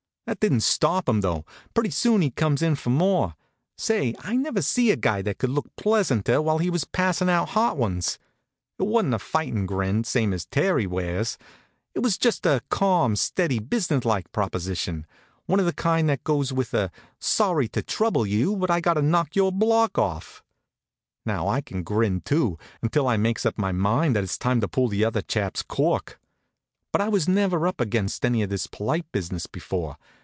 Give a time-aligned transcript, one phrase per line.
[0.27, 1.43] That didn't stop him, though.
[1.73, 3.33] Pretty soon he comes in for more.
[3.77, 7.49] Say, I never see a guy that could look pleasanter while he was passin' out
[7.49, 8.17] hot ones.
[8.79, 11.37] It wasn't a fightin' grin, same as Terry wears;
[11.93, 15.05] it was just a calm, steady, business like proposition,
[15.47, 18.93] one of the kind that goes with a "Sorry to trouble you, but I've got
[18.93, 20.43] to knock your block off."
[21.25, 24.69] Now, I can grin, too, until I makes up my mind that it's time to
[24.69, 26.19] pull the other chap's cork.
[26.93, 29.97] But I was never up against any of this polite business before.